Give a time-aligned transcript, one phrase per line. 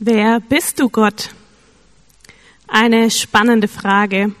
[0.00, 1.30] Wer bist du, Gott?
[2.68, 4.32] Eine spannende Frage.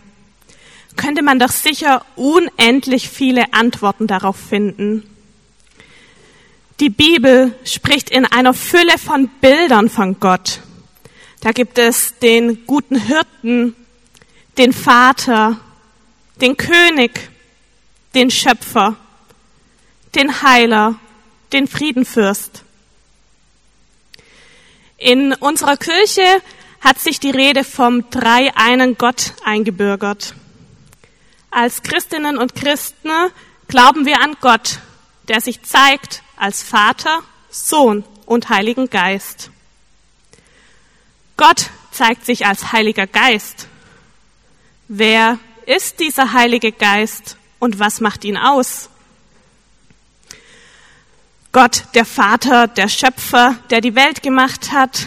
[0.94, 5.02] Könnte man doch sicher unendlich viele Antworten darauf finden.
[6.78, 10.60] Die Bibel spricht in einer Fülle von Bildern von Gott.
[11.40, 13.74] Da gibt es den guten Hirten,
[14.58, 15.58] den Vater,
[16.40, 17.30] den König,
[18.14, 18.94] den Schöpfer,
[20.14, 21.00] den Heiler,
[21.52, 22.62] den Friedenfürst.
[24.98, 26.42] In unserer Kirche
[26.80, 30.34] hat sich die Rede vom dreieinen Gott eingebürgert.
[31.52, 33.08] Als Christinnen und Christen
[33.68, 34.80] glauben wir an Gott,
[35.28, 39.50] der sich zeigt als Vater, Sohn und Heiligen Geist.
[41.36, 43.68] Gott zeigt sich als Heiliger Geist.
[44.88, 48.90] Wer ist dieser Heilige Geist und was macht ihn aus?
[51.52, 55.06] Gott, der Vater, der Schöpfer, der die Welt gemacht hat.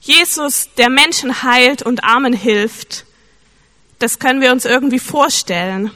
[0.00, 3.04] Jesus, der Menschen heilt und Armen hilft.
[4.00, 5.92] Das können wir uns irgendwie vorstellen.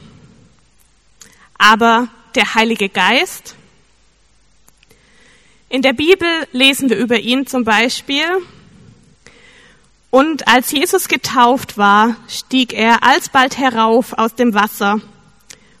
[1.57, 3.55] Aber der Heilige Geist?
[5.67, 8.25] In der Bibel lesen wir über ihn zum Beispiel.
[10.09, 15.01] Und als Jesus getauft war, stieg er alsbald herauf aus dem Wasser.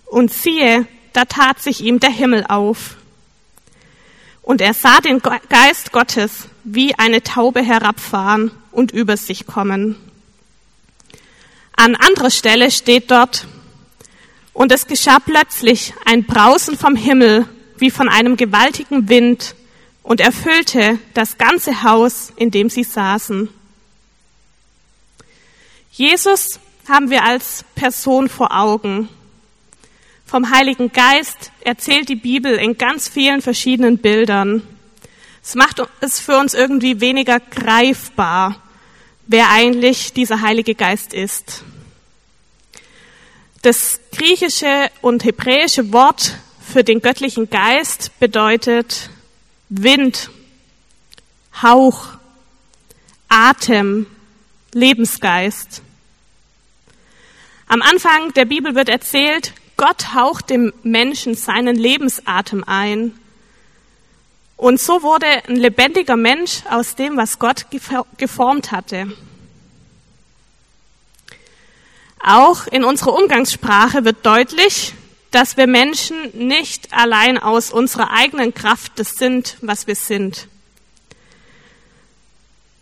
[0.05, 2.98] Und siehe, da tat sich ihm der Himmel auf.
[4.49, 9.95] Und er sah den Geist Gottes wie eine Taube herabfahren und über sich kommen.
[11.75, 13.45] An anderer Stelle steht dort,
[14.53, 19.53] und es geschah plötzlich ein Brausen vom Himmel wie von einem gewaltigen Wind
[20.01, 23.49] und erfüllte das ganze Haus, in dem sie saßen.
[25.91, 29.09] Jesus haben wir als Person vor Augen.
[30.29, 34.61] Vom Heiligen Geist erzählt die Bibel in ganz vielen verschiedenen Bildern.
[35.41, 38.61] Es macht es für uns irgendwie weniger greifbar,
[39.25, 41.63] wer eigentlich dieser Heilige Geist ist.
[43.63, 49.09] Das griechische und hebräische Wort für den göttlichen Geist bedeutet
[49.69, 50.29] Wind,
[51.59, 52.05] Hauch,
[53.29, 54.05] Atem,
[54.73, 55.81] Lebensgeist.
[57.65, 63.17] Am Anfang der Bibel wird erzählt, Gott haucht dem Menschen seinen Lebensatem ein.
[64.57, 67.67] Und so wurde ein lebendiger Mensch aus dem, was Gott
[68.17, 69.13] geformt hatte.
[72.21, 74.95] Auch in unserer Umgangssprache wird deutlich,
[75.31, 80.49] dass wir Menschen nicht allein aus unserer eigenen Kraft das sind, was wir sind.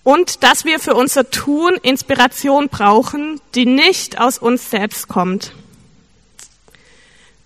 [0.01, 5.51] Und dass wir für unser Tun Inspiration brauchen, die nicht aus uns selbst kommt.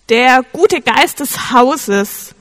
[0.10, 2.36] Der gute Geist des Hauses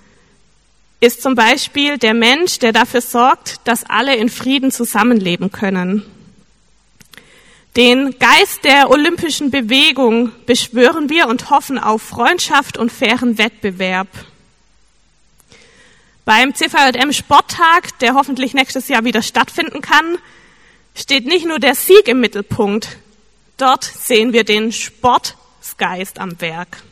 [1.01, 6.05] ist zum Beispiel der Mensch, der dafür sorgt, dass alle in Frieden zusammenleben können.
[7.77, 14.09] Den Geist der olympischen Bewegung beschwören wir und hoffen auf Freundschaft und fairen Wettbewerb.
[16.25, 20.19] Beim CVM Sporttag, der hoffentlich nächstes Jahr wieder stattfinden kann,
[20.95, 22.99] steht nicht nur der Sieg im Mittelpunkt.
[23.57, 26.83] Dort sehen wir den Sportgeist am Werk.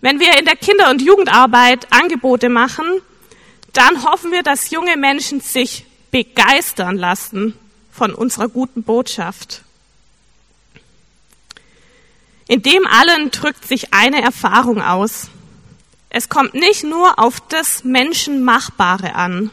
[0.00, 2.86] Wenn wir in der Kinder- und Jugendarbeit Angebote machen,
[3.72, 7.54] dann hoffen wir, dass junge Menschen sich begeistern lassen
[7.90, 9.62] von unserer guten Botschaft.
[12.46, 15.28] In dem allen drückt sich eine Erfahrung aus.
[16.08, 19.50] Es kommt nicht nur auf das Menschenmachbare an.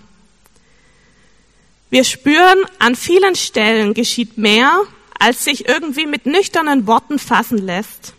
[1.90, 4.82] Wir spüren, an vielen Stellen geschieht mehr,
[5.20, 8.14] als sich irgendwie mit nüchternen Worten fassen lässt.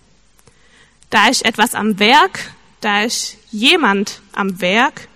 [1.11, 5.09] Da ist etwas am Werk, da ist jemand am Werk.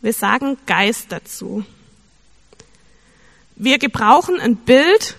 [0.00, 1.64] Wir sagen Geist dazu.
[3.54, 5.16] Wir gebrauchen ein Bild,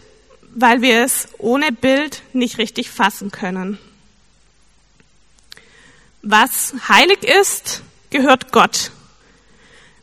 [0.53, 3.77] weil wir es ohne Bild nicht richtig fassen können.
[6.23, 8.91] Was heilig ist, gehört Gott.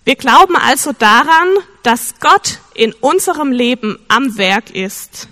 [0.05, 1.49] Wir glauben also daran,
[1.83, 5.29] dass Gott in unserem Leben am Werk ist,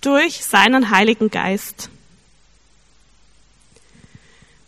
[0.00, 1.90] durch seinen Heiligen Geist.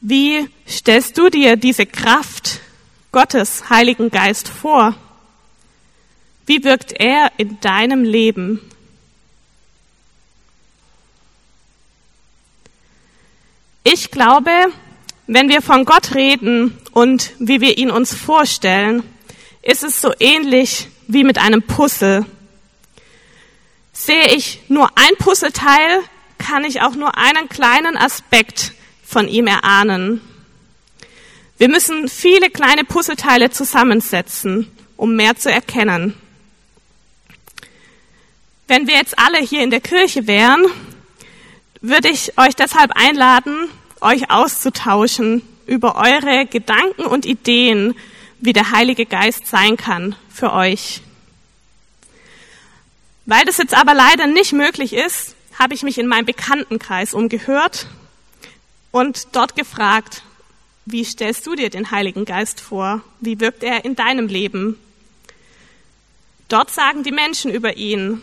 [0.08, 2.60] Wie stellst du dir diese Kraft
[3.10, 4.94] Gottes Heiligen Geist vor?
[6.46, 8.60] Wie wirkt er in deinem Leben?
[13.82, 14.52] Ich glaube,
[15.26, 19.02] wenn wir von Gott reden und wie wir ihn uns vorstellen,
[19.60, 22.24] ist es so ähnlich wie mit einem Puzzle.
[23.92, 25.98] Sehe ich nur ein Puzzleteil,
[26.38, 28.75] kann ich auch nur einen kleinen Aspekt
[29.06, 30.20] von ihm erahnen.
[31.58, 36.14] Wir müssen viele kleine Puzzleteile zusammensetzen, um mehr zu erkennen.
[38.66, 40.66] Wenn wir jetzt alle hier in der Kirche wären,
[41.80, 43.68] würde ich euch deshalb einladen,
[44.00, 47.94] euch auszutauschen über eure Gedanken und Ideen,
[48.40, 51.00] wie der Heilige Geist sein kann für euch.
[53.24, 57.86] Weil das jetzt aber leider nicht möglich ist, habe ich mich in meinem Bekanntenkreis umgehört
[58.90, 60.22] und dort gefragt,
[60.84, 63.02] wie stellst du dir den Heiligen Geist vor?
[63.20, 64.78] Wie wirkt er in deinem Leben?
[66.48, 68.22] Dort sagen die Menschen über ihn,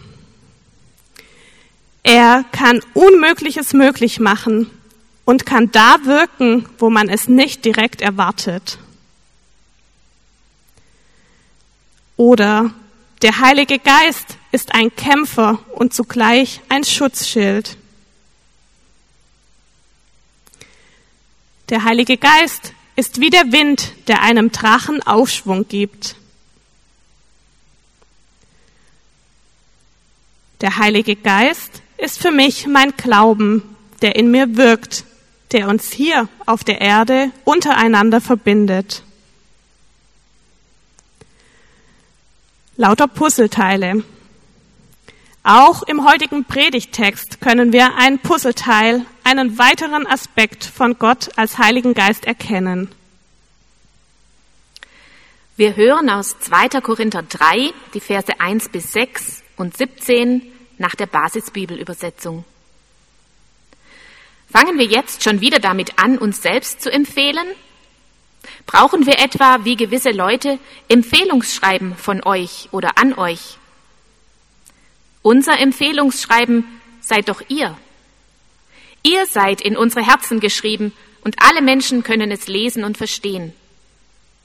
[2.04, 4.70] er kann Unmögliches möglich machen
[5.26, 8.78] und kann da wirken, wo man es nicht direkt erwartet.
[12.18, 12.74] Oder
[13.22, 17.78] der Heilige Geist ist ein Kämpfer und zugleich ein Schutzschild.
[21.74, 26.16] Der Heilige Geist ist wie der Wind, der einem Drachen Aufschwung gibt.
[30.62, 35.04] Der Heilige Geist ist für mich mein Glauben, der in mir wirkt,
[35.52, 39.02] der uns hier auf der Erde untereinander verbindet.
[42.78, 44.04] Lauter Puzzleteile.
[45.46, 51.94] Auch im heutigen Predigtext können wir ein Puzzleteil, einen weiteren Aspekt von Gott als Heiligen
[51.94, 52.90] Geist erkennen.
[55.58, 56.80] Wir hören aus 2.
[56.80, 60.42] Korinther 3, die Verse 1 bis 6 und 17
[60.78, 62.46] nach der Basisbibelübersetzung.
[64.50, 67.48] Fangen wir jetzt schon wieder damit an, uns selbst zu empfehlen?
[68.66, 70.58] Brauchen wir etwa, wie gewisse Leute,
[70.88, 73.58] Empfehlungsschreiben von euch oder an euch?
[75.24, 76.66] Unser Empfehlungsschreiben
[77.02, 77.76] seid doch ihr.
[79.04, 83.54] Ihr seid in unsere Herzen geschrieben und alle Menschen können es lesen und verstehen.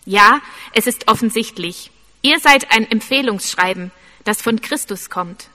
[0.07, 0.41] Ja,
[0.73, 1.91] es ist offensichtlich.
[2.23, 3.91] Ihr seid ein Empfehlungsschreiben,
[4.25, 5.49] das von Christus kommt.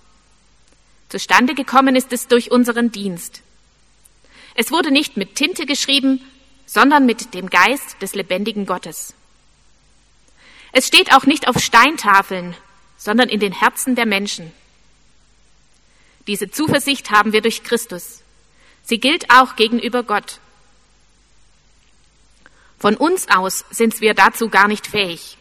[1.10, 3.42] Zustande gekommen ist es durch unseren Dienst.
[4.56, 6.22] Es wurde nicht mit Tinte geschrieben,
[6.66, 9.14] sondern mit dem Geist des lebendigen Gottes.
[10.72, 12.56] Es steht auch nicht auf Steintafeln,
[12.98, 14.52] sondern in den Herzen der Menschen.
[16.28, 18.22] Diese Zuversicht haben wir durch Christus.
[18.84, 20.40] Sie gilt auch gegenüber Gott.
[22.80, 25.38] Von uns aus sind wir dazu gar nicht fähig.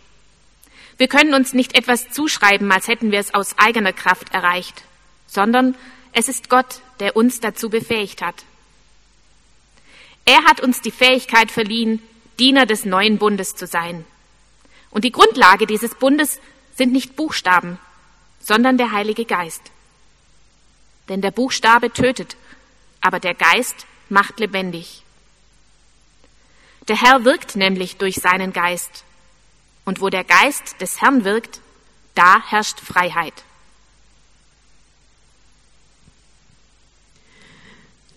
[0.96, 4.84] Wir können uns nicht etwas zuschreiben, als hätten wir es aus eigener Kraft erreicht,
[5.26, 5.76] sondern
[6.12, 8.44] es ist Gott, der uns dazu befähigt hat.
[10.24, 12.00] Er hat uns die Fähigkeit verliehen,
[12.38, 14.04] Diener des neuen Bundes zu sein.
[14.90, 16.38] Und die Grundlage dieses Bundes
[16.76, 17.78] sind nicht Buchstaben,
[18.40, 19.62] sondern der Heilige Geist.
[21.08, 22.36] Denn der Buchstabe tötet,
[23.00, 25.02] aber der Geist macht lebendig.
[26.88, 29.04] Der Herr wirkt nämlich durch seinen Geist.
[29.84, 31.60] Und wo der Geist des Herrn wirkt,
[32.14, 33.34] da herrscht Freiheit.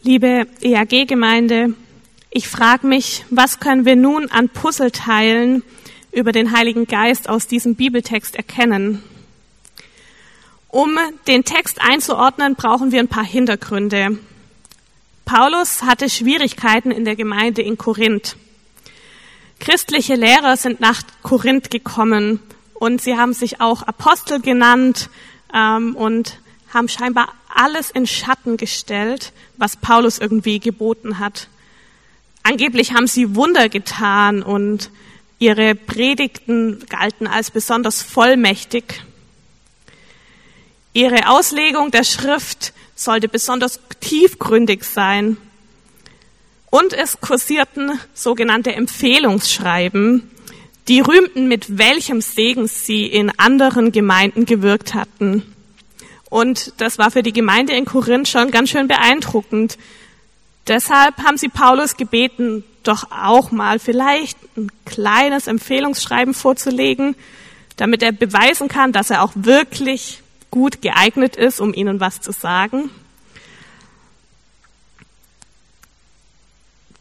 [0.04, 1.74] Liebe EAG-Gemeinde,
[2.30, 5.64] ich frage mich, was können wir nun an Puzzleteilen
[6.12, 9.02] über den Heiligen Geist aus diesem Bibeltext erkennen?
[10.76, 14.20] Um den Text einzuordnen, brauchen wir ein paar Hintergründe.
[15.24, 18.36] Paulus hatte Schwierigkeiten in der Gemeinde in Korinth.
[19.62, 22.42] Christliche Lehrer sind nach Korinth gekommen
[22.74, 25.10] und sie haben sich auch Apostel genannt
[25.54, 26.40] ähm, und
[26.74, 31.48] haben scheinbar alles in Schatten gestellt, was Paulus irgendwie geboten hat.
[32.44, 34.90] Angeblich haben sie Wunder getan und
[35.40, 39.06] ihre Predigten galten als besonders vollmächtig.
[40.96, 45.38] Ihre Auslegung der Schrift sollte besonders tiefgründig sein.
[46.72, 50.32] Und es kursierten sogenannte Empfehlungsschreiben,
[50.88, 55.44] die rühmten, mit welchem Segen sie in anderen Gemeinden gewirkt hatten.
[56.32, 59.78] Und das war für die Gemeinde in Korinth schon ganz schön beeindruckend,
[60.68, 67.16] Deshalb haben sie Paulus gebeten, doch auch mal vielleicht ein kleines Empfehlungsschreiben vorzulegen,
[67.78, 70.24] damit er beweisen kann, dass er auch wirklich
[70.56, 72.90] gut geeignet ist, um ihnen was zu sagen.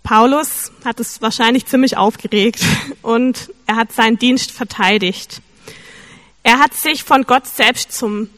[0.03, 2.61] Paulus hat es wahrscheinlich ziemlich aufgeregt
[3.03, 5.41] und er hat seinen Dienst verteidigt.
[6.43, 8.29] Er hat sich von Gott selbst zum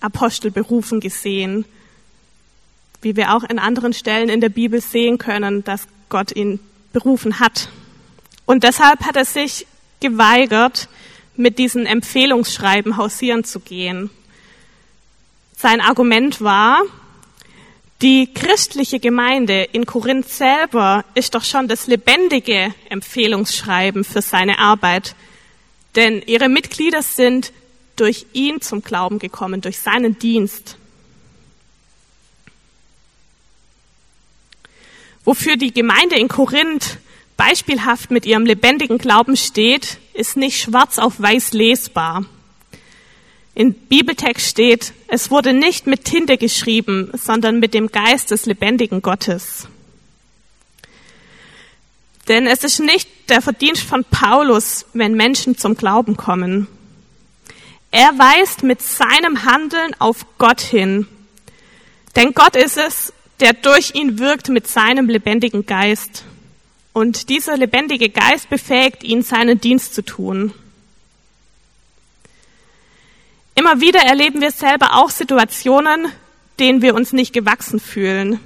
[0.00, 1.64] Apostel berufen gesehen
[3.06, 6.58] wie wir auch in anderen Stellen in der Bibel sehen können, dass Gott ihn
[6.92, 7.68] berufen hat.
[8.46, 9.66] Und deshalb hat er sich
[10.00, 10.88] geweigert,
[11.36, 14.10] mit diesen Empfehlungsschreiben hausieren zu gehen.
[15.58, 16.82] Sein Argument war,
[18.02, 25.16] die christliche Gemeinde in Korinth selber ist doch schon das lebendige Empfehlungsschreiben für seine Arbeit,
[25.94, 27.52] denn ihre Mitglieder sind
[27.96, 30.76] durch ihn zum Glauben gekommen, durch seinen Dienst.
[35.24, 36.98] Wofür die Gemeinde in Korinth
[37.38, 42.26] beispielhaft mit ihrem lebendigen Glauben steht, ist nicht schwarz auf weiß lesbar.
[43.56, 49.00] In Bibeltext steht, es wurde nicht mit Tinte geschrieben, sondern mit dem Geist des lebendigen
[49.00, 49.66] Gottes.
[52.28, 56.66] Denn es ist nicht der Verdienst von Paulus, wenn Menschen zum Glauben kommen.
[57.90, 61.08] Er weist mit seinem Handeln auf Gott hin.
[62.14, 66.24] Denn Gott ist es, der durch ihn wirkt mit seinem lebendigen Geist.
[66.92, 70.52] Und dieser lebendige Geist befähigt ihn, seinen Dienst zu tun.
[73.58, 76.12] Immer wieder erleben wir selber auch Situationen,
[76.60, 78.38] denen wir uns nicht gewachsen fühlen.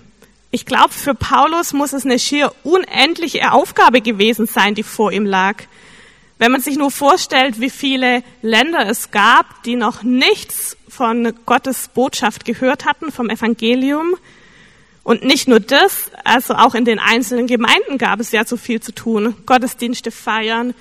[0.52, 5.26] Ich glaube, für Paulus muss es eine schier unendliche Aufgabe gewesen sein, die vor ihm
[5.26, 5.64] lag.
[6.38, 11.88] Wenn man sich nur vorstellt, wie viele Länder es gab, die noch nichts von Gottes
[11.93, 14.14] Botschaft gehört hatten, vom Evangelium.
[15.02, 18.81] Und nicht nur das, also auch in den einzelnen Gemeinden gab es ja so viel
[18.81, 19.35] zu tun.
[19.45, 20.73] Gottesdienste feiern,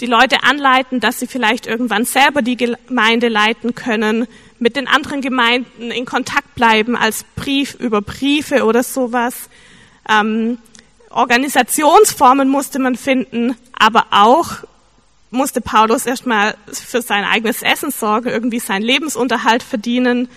[0.00, 4.26] die Leute anleiten, dass sie vielleicht irgendwann selber die Gemeinde leiten können,
[4.58, 9.48] mit den anderen Gemeinden in Kontakt bleiben als Brief über Briefe oder sowas.
[10.08, 10.58] Ähm,
[11.10, 14.64] Organisationsformen musste man finden, aber auch
[15.30, 20.28] musste Paulus erstmal für sein eigenes Essen sorgen, irgendwie seinen Lebensunterhalt verdienen.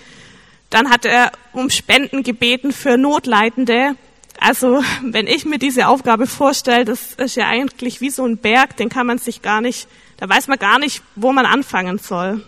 [0.70, 3.96] Dann hat er um Spenden gebeten für Notleidende.
[4.46, 8.76] Also wenn ich mir diese Aufgabe vorstelle, das ist ja eigentlich wie so ein Berg,
[8.76, 12.46] den kann man sich gar nicht, da weiß man gar nicht, wo man anfangen soll.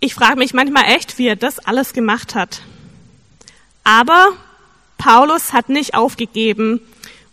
[0.00, 2.62] Ich frage mich manchmal echt, wie er das alles gemacht hat.
[3.84, 4.28] Aber
[4.96, 6.80] Paulus hat nicht aufgegeben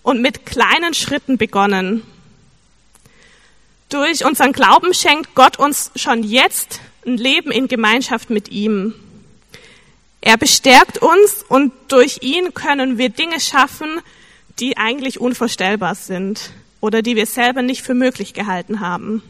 [0.03, 2.03] und mit kleinen Schritten begonnen.
[3.87, 8.95] Durch unseren Glauben schenkt Gott uns schon jetzt ein Leben in Gemeinschaft mit ihm.
[10.25, 14.01] Er bestärkt uns und durch ihn können wir Dinge schaffen,
[14.57, 16.49] die eigentlich unvorstellbar sind
[16.81, 19.21] oder die wir selber nicht für möglich gehalten haben.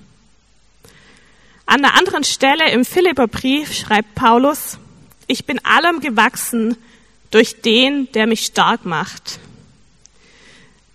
[1.66, 4.78] An einer anderen Stelle im Philipperbrief schreibt Paulus,
[5.28, 6.78] ich bin allem gewachsen
[7.30, 9.40] durch den, der mich stark macht.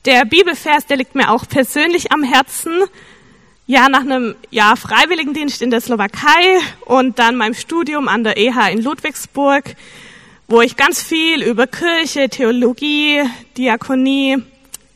[0.07, 2.85] Der Bibelvers, der liegt mir auch persönlich am Herzen,
[3.70, 8.72] ja, nach einem Jahr Freiwilligendienst in der Slowakei und dann meinem Studium an der EH
[8.72, 9.76] in Ludwigsburg,
[10.48, 13.22] wo ich ganz viel über Kirche, Theologie,
[13.56, 14.38] Diakonie,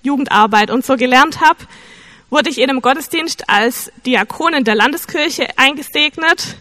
[0.02, 1.60] Jugendarbeit und so gelernt habe,
[2.30, 6.56] wurde ich in einem Gottesdienst als Diakonin der Landeskirche eingesegnet.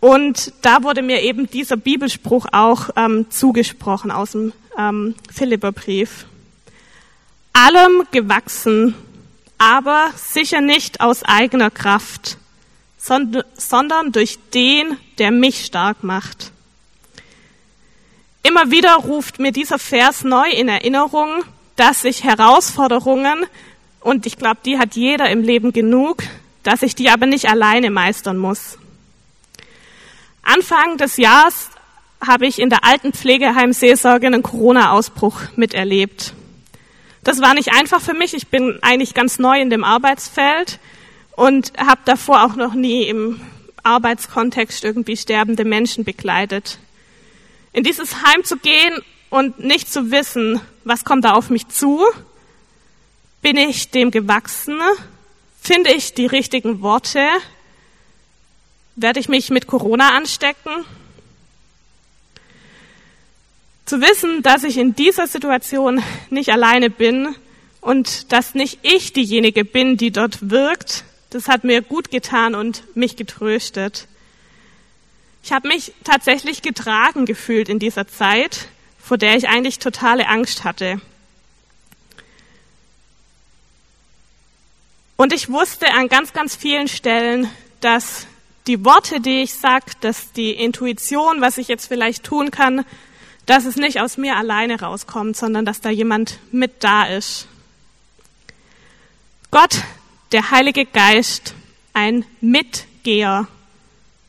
[0.00, 6.26] Und da wurde mir eben dieser Bibelspruch auch ähm, zugesprochen aus dem ähm, Philipperbrief.
[7.52, 8.96] Allem gewachsen
[9.60, 12.38] aber sicher nicht aus eigener Kraft,
[12.96, 16.50] sondern durch den, der mich stark macht.
[18.42, 21.44] Immer wieder ruft mir dieser Vers neu in Erinnerung,
[21.76, 23.44] dass ich Herausforderungen,
[24.00, 26.22] und ich glaube, die hat jeder im Leben genug,
[26.62, 28.78] dass ich die aber nicht alleine meistern muss.
[30.42, 31.68] Anfang des Jahres
[32.26, 36.32] habe ich in der alten Pflegeheimseelsorge einen Corona-Ausbruch miterlebt.
[37.22, 38.34] Das war nicht einfach für mich.
[38.34, 40.78] Ich bin eigentlich ganz neu in dem Arbeitsfeld
[41.32, 43.40] und habe davor auch noch nie im
[43.82, 46.78] Arbeitskontext irgendwie sterbende Menschen begleitet.
[47.72, 52.04] In dieses Heim zu gehen und nicht zu wissen, was kommt da auf mich zu,
[53.42, 54.78] bin ich dem gewachsen,
[55.60, 57.26] finde ich die richtigen Worte,
[58.96, 60.84] werde ich mich mit Corona anstecken,
[63.90, 67.34] zu wissen, dass ich in dieser Situation nicht alleine bin
[67.80, 72.84] und dass nicht ich diejenige bin, die dort wirkt, das hat mir gut getan und
[72.94, 74.06] mich getröstet.
[75.42, 78.68] Ich habe mich tatsächlich getragen gefühlt in dieser Zeit,
[79.00, 81.00] vor der ich eigentlich totale Angst hatte.
[85.16, 88.28] Und ich wusste an ganz, ganz vielen Stellen, dass
[88.68, 92.84] die Worte, die ich sage, dass die Intuition, was ich jetzt vielleicht tun kann,
[93.50, 97.48] dass es nicht aus mir alleine rauskommt, sondern dass da jemand mit da ist.
[99.50, 99.82] Gott,
[100.30, 101.54] der Heilige Geist,
[101.92, 103.48] ein Mitgeher,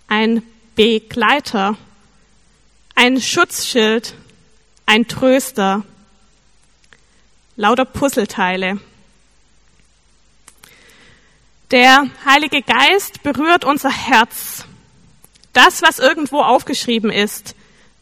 [0.07, 0.41] ein
[0.73, 1.77] Begleiter,
[2.95, 4.15] ein Schutzschild,
[4.87, 5.85] ein Tröster,
[7.55, 8.79] lauter Puzzleteile.
[11.69, 14.65] Der Heilige Geist berührt unser Herz.
[15.53, 17.53] Das, was irgendwo aufgeschrieben ist,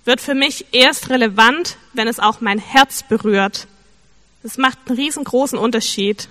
[0.06, 3.68] wird für mich erst relevant, wenn es auch mein Herz berührt.
[4.44, 6.30] Das macht einen riesengroßen Unterschied.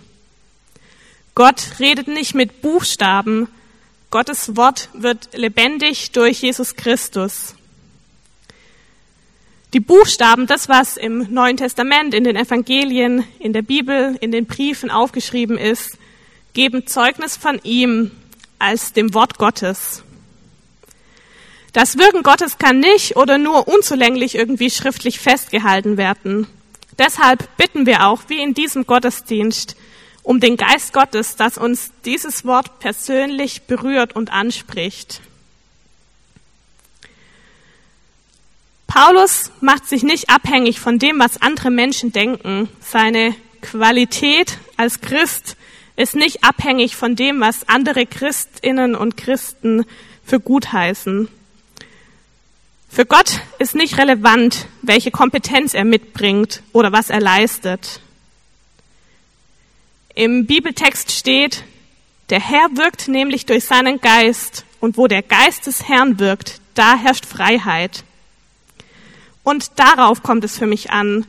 [1.35, 3.49] Gott redet nicht mit Buchstaben.
[4.11, 7.55] Gottes Wort wird lebendig durch Jesus Christus.
[9.75, 14.47] Die Buchstaben, das was im Neuen Testament, in den Evangelien, in der Bibel, in den
[14.47, 15.99] Briefen aufgeschrieben ist,
[16.55, 18.11] geben Zeugnis von ihm
[18.59, 20.03] als dem Wort Gottes.
[21.73, 26.47] Das Wirken Gottes kann nicht oder nur unzulänglich irgendwie schriftlich festgehalten werden.
[26.99, 29.77] Deshalb bitten wir auch, wie in diesem Gottesdienst,
[30.23, 35.21] um den Geist Gottes, dass uns dieses Wort persönlich berührt und anspricht.
[38.87, 42.69] Paulus macht sich nicht abhängig von dem, was andere Menschen denken.
[42.81, 45.57] Seine Qualität als Christ
[45.95, 49.85] ist nicht abhängig von dem, was andere Christinnen und Christen
[50.25, 51.29] für gut heißen.
[52.89, 58.01] Für Gott ist nicht relevant, welche Kompetenz er mitbringt oder was er leistet.
[60.15, 61.65] Im Bibeltext steht,
[62.31, 66.97] der Herr wirkt nämlich durch seinen Geist und wo der Geist des Herrn wirkt, da
[66.97, 68.05] herrscht Freiheit.
[69.45, 71.27] Und darauf kommt es für mich an,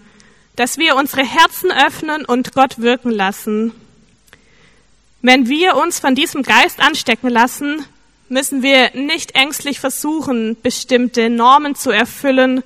[0.55, 3.73] dass wir unsere Herzen öffnen und Gott wirken lassen.
[5.21, 7.85] Wenn wir uns von diesem Geist anstecken lassen,
[8.29, 12.63] müssen wir nicht ängstlich versuchen, bestimmte Normen zu erfüllen,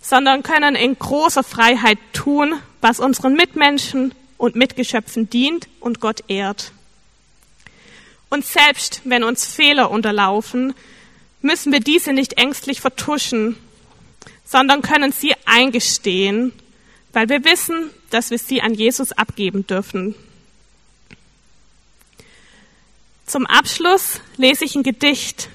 [0.00, 6.72] sondern können in großer Freiheit tun, was unseren Mitmenschen und Mitgeschöpfen dient und Gott ehrt.
[8.30, 10.74] Und selbst wenn uns Fehler unterlaufen,
[11.42, 13.56] müssen wir diese nicht ängstlich vertuschen,
[14.44, 16.52] sondern können sie eingestehen,
[17.12, 20.14] weil wir wissen, dass wir sie an Jesus abgeben dürfen.
[23.30, 25.50] Zum Abschluss lese ich ein Gedicht,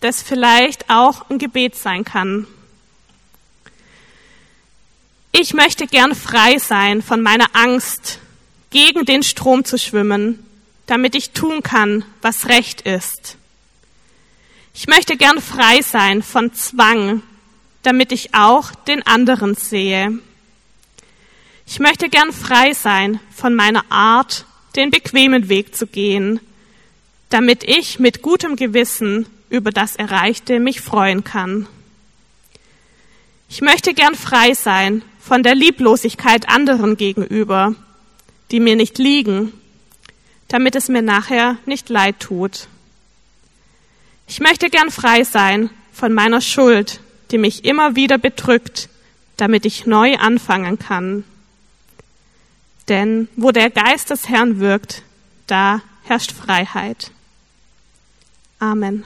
[0.00, 2.46] das vielleicht auch ein Gebet sein kann.
[5.30, 8.18] Ich möchte gern frei sein von meiner Angst,
[8.70, 10.42] gegen den Strom zu schwimmen,
[10.86, 13.36] damit ich tun kann, was recht ist.
[14.72, 17.22] Ich möchte gern frei sein von Zwang,
[17.82, 20.18] damit ich auch den anderen sehe.
[21.66, 24.46] Ich möchte gern frei sein von meiner Art,
[24.76, 26.40] den bequemen Weg zu gehen,
[27.32, 31.66] damit ich mit gutem Gewissen über das Erreichte mich freuen kann.
[33.48, 37.74] Ich möchte gern frei sein von der Lieblosigkeit anderen gegenüber,
[38.50, 39.52] die mir nicht liegen,
[40.48, 42.68] damit es mir nachher nicht leid tut.
[44.26, 48.90] Ich möchte gern frei sein von meiner Schuld, die mich immer wieder bedrückt,
[49.38, 51.24] damit ich neu anfangen kann.
[52.88, 55.02] Denn wo der Geist des Herrn wirkt,
[55.46, 57.11] da herrscht Freiheit.
[58.62, 59.04] Amen.